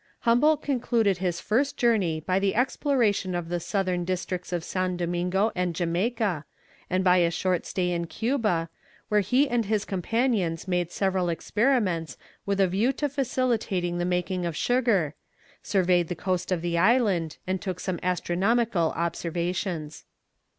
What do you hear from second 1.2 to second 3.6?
first journey by the exploration of the